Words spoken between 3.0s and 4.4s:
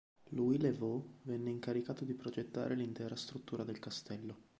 struttura del castello.